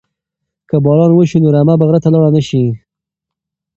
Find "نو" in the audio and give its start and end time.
1.43-1.49